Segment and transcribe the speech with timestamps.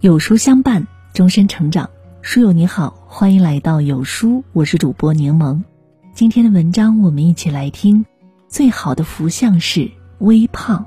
[0.00, 1.88] 有书相伴，终身成长。
[2.22, 5.62] 书友你好，欢迎来到有书，我是主播柠檬。
[6.12, 8.04] 今天的文章，我们一起来听。
[8.48, 10.86] 最好的福相是微胖。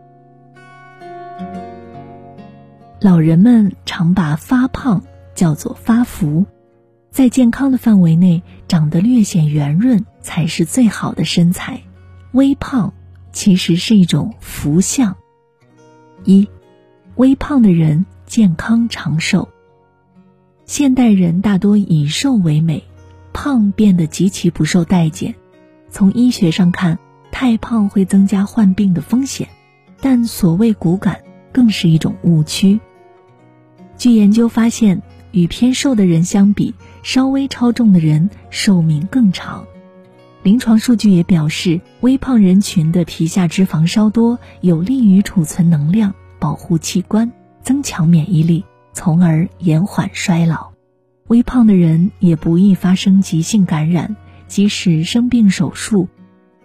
[3.01, 5.03] 老人们常把发胖
[5.33, 6.45] 叫做发福，
[7.09, 11.81] 在健康的范围内，长得略显圆润才是最好的身材。
[12.33, 12.93] 微胖
[13.31, 15.15] 其实是一种福相。
[16.23, 16.47] 一，
[17.15, 19.47] 微胖的人健康长寿。
[20.65, 22.83] 现代人大多以瘦为美，
[23.31, 25.33] 胖变得极其不受待见。
[25.89, 26.99] 从医学上看，
[27.31, 29.47] 太胖会增加患病的风险，
[30.01, 31.21] 但所谓骨感
[31.53, 32.81] 更是一种误区。
[33.97, 35.01] 据研究发现，
[35.31, 39.65] 与偏瘦的人相比，稍微超重的人寿命更长。
[40.43, 47.31] 临床数据也表示，微胖人群的皮下脂肪稍多，有利于储存能量、保护器官、
[47.61, 50.71] 增强免疫力，从而延缓衰老。
[51.27, 54.15] 微胖的人也不易发生急性感染，
[54.47, 56.07] 即使生病手术。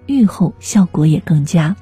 [0.07, 1.77] 愈后效果也更佳，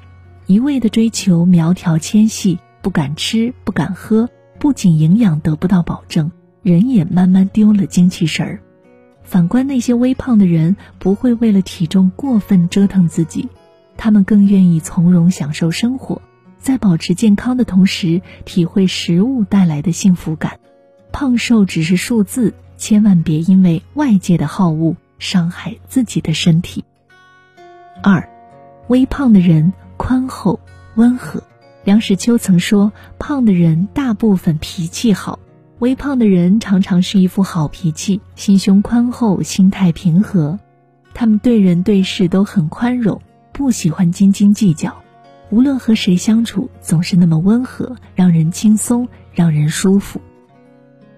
[0.45, 6.31] 一味的追求苗条纤细，不敢吃不敢喝，不仅营养得不到保证，
[6.61, 8.61] 人也慢慢丢了精气神儿。
[9.23, 13.49] 反观那些微胖的人，不会为了体重过分折腾自己，
[13.97, 16.21] 他们更愿意从容享受生活，
[16.59, 20.59] 在保持健康的同时，体会食物带来的幸福感。
[21.11, 26.83] 胖瘦只是数字，千万别因为外界的好恶伤害自己的身体。
[28.03, 28.29] 二，
[28.87, 30.59] 微胖的人宽厚
[30.95, 31.41] 温和。
[31.85, 35.39] 梁实秋曾说：“胖的人大部分脾气好，
[35.79, 40.59] 微胖的人常常是一副好脾气，心胸宽厚，心态平和。
[41.13, 43.21] 他们对人对事都很宽容，
[43.51, 45.01] 不喜欢斤斤计较。
[45.51, 50.21] 无论和谁相处，总是那么温和，让人轻松，让人舒服。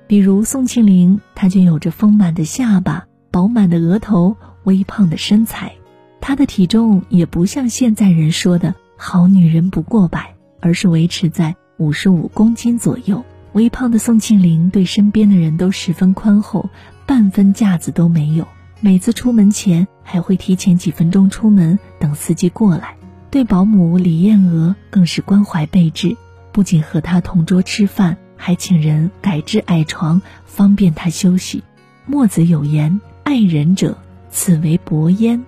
[0.08, 5.74] 比如宋庆龄，她就有着丰满的下巴、饱满的额头、微胖的身材。”
[6.22, 13.24] 她的体重也不像现在人说的好女人不过百，而是维持在五十五公斤左右。
[13.54, 16.70] 微胖的宋庆龄对身边的人都十分宽厚，
[17.06, 18.48] 半分架子都没有。
[18.80, 22.96] 每次出门前还会提前几分钟出门，等司机过来。
[23.32, 26.18] 对保姆李艳娥更是关怀备至，
[26.52, 31.64] 不仅和她同桌吃饭，还请人改制矮床，方便她休息。
[32.06, 33.98] 墨子有言：“爱人者，
[34.30, 35.42] 此为薄焉。”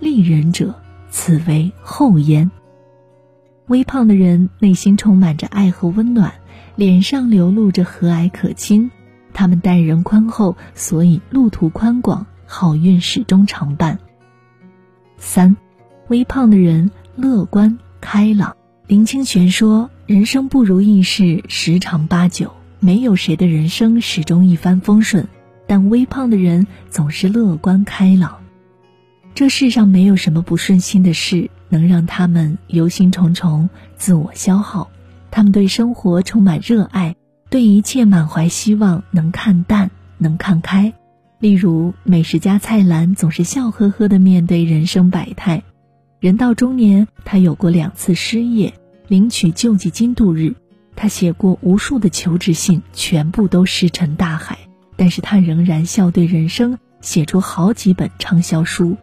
[0.00, 0.74] 利人者，
[1.10, 2.50] 此为厚焉。
[3.66, 6.32] 微胖的人内心充满着爱和温暖，
[6.74, 8.90] 脸上流露着和蔼可亲。
[9.34, 13.98] 他们待人宽厚，所以路途宽广，好运始终常伴。
[15.18, 15.54] 三，
[16.08, 18.56] 微胖的人乐观开朗。
[18.86, 25.26] 林清玄说：“人生不如意事十常八九，没有谁的人生始终一帆风顺，
[25.66, 28.38] 但微胖的人总是乐观开朗。”
[29.34, 34.90] 这世上没有什么不顺心的事能让他们忧心忡忡、自我消耗。
[35.30, 37.16] 他们对生活充满热爱，
[37.50, 40.94] 对一切满怀希望，能看淡，能看开。
[41.38, 45.62] 例如，美食家蔡澜总是笑呵呵地面对人生百态。
[46.26, 48.74] 人到中年，他有过两次失业，
[49.06, 50.56] 领取救济金度日。
[50.96, 54.58] 他写过无数的求职信，全部都石沉大海。
[54.96, 58.96] 但是他仍然笑对人生，写出好几本畅销书。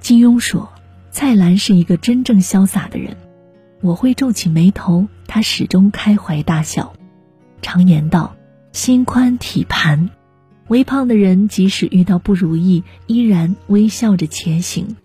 [0.00, 0.72] 金庸说
[1.12, 3.14] ：“蔡澜是一个真正潇洒的人。”
[3.82, 6.94] 我会皱起眉头，他始终开怀大笑。
[7.60, 8.34] 常言道
[8.72, 10.08] ：“心宽体盘。”
[10.68, 14.96] 微胖的人即使遇到不如意，依然微笑着前行。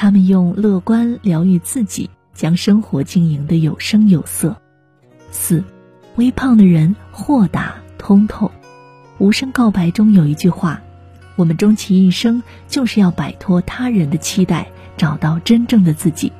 [0.00, 4.56] 他们用乐观疗愈自己，将生活经营的有声有色。
[5.32, 5.64] 四，
[6.14, 8.48] 微胖的人豁达通透。
[9.18, 10.80] 无声告白中有一句话。
[11.34, 16.32] 我们终其一生，就是要摆脱他人的期待，找到真正的自己。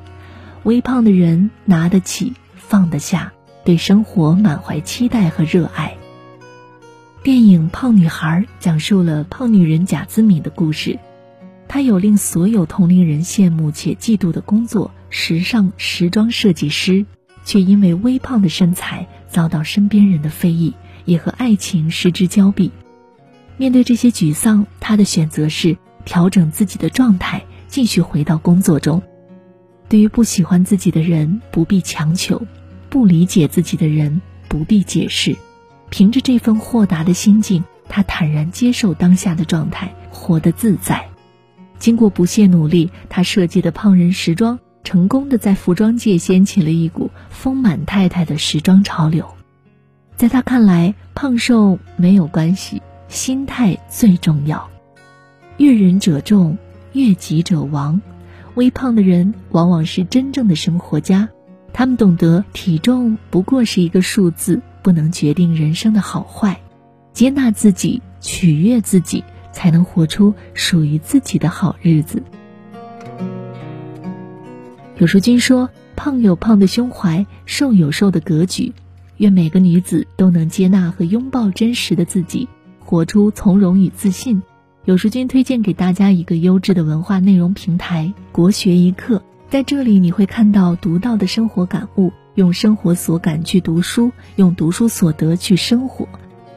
[0.63, 3.33] 微胖的人拿得起，放得下，
[3.65, 5.97] 对生活满怀期待和热爱。
[7.23, 10.97] 电影《胖女孩》讲述了胖女人贾姿敏的故事。
[11.69, 17.05] 他有令所有同龄人羡慕且嫉妒的工作——时尚时装设计师，
[17.45, 20.73] 却因为微胖的身材遭到身边人的非议，
[21.05, 22.71] 也和爱情失之交臂。
[23.55, 29.03] 面对这些沮丧，他的选择是调整自己的状态，继续回到工作中。
[29.87, 32.41] 对于不喜欢自己的人，不必强求；
[32.89, 35.35] 不理解自己的人，不必解释。
[35.91, 41.08] 凭着这份豁达的心境，他坦然接受当下的状态，活得自在。
[41.79, 49.25] 经过不懈努力，他设计的胖人时装成功的在服装界掀起了一股丰满太太的时装潮流。
[50.15, 54.69] 在他看来，胖瘦没有关系，心态最重要。
[55.57, 56.57] 悦人者众，
[56.93, 58.01] 悦己者亡。
[58.55, 61.29] 微胖的人往往是真正的生活家，
[61.71, 66.59] 他们懂得体重不过是一个数字，不能决定人生的好坏。
[67.13, 72.21] 接纳自己，取悦自己，才能活出属于自己的好日子。
[74.97, 78.73] 有书君说：“胖有胖的胸怀，瘦有瘦的格局。”
[79.17, 82.47] 愿每个女子都能接纳和拥抱真实的自己，
[82.79, 84.41] 活出从容与自信。
[84.85, 96.07] 有书君推荐给大家一个优质的文化内容平台——国学一课，在这里你会看到独到的生活感悟，用生活所感去读书，用读书所得去生活。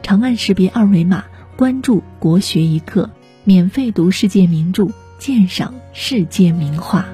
[0.02, 1.24] 长按识别二维码，
[1.56, 3.10] 关注国学一课，
[3.44, 4.88] 免费读世界名著，
[5.18, 7.06] 鉴赏世界名画。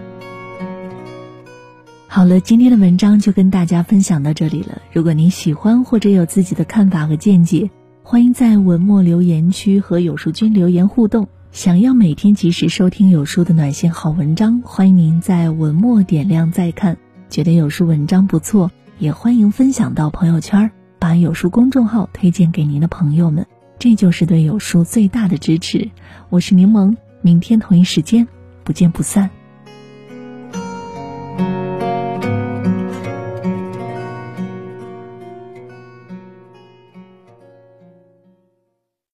[2.06, 4.80] 好了，今天的文章就跟大家分享到这里了。
[4.92, 7.68] 如果您喜欢或者有自己的看法和见解，
[8.02, 11.28] 欢迎在文末留言区和有书君留言互动。
[11.50, 16.96] 想要每天及时收听有书的暖心好文章，欢迎您在文末点亮再看。
[17.28, 23.46] 觉得有书文章不错，也欢迎分享到朋友圈，把有书公众号推荐给您的朋友们，
[23.78, 25.90] 这就是对有书最大的支持。
[26.30, 28.26] 我是柠檬，明天同一时间
[28.64, 29.30] 不见不散。